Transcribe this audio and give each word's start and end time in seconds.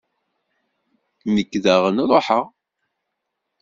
Nekk 1.33 1.53
daɣen 1.63 1.97
ṛuḥeɣ. 2.09 2.43